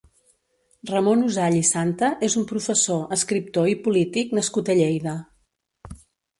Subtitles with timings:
[0.91, 5.19] Ramon Usall i Santa és un professor, escriptor i polític nascut a Lleida.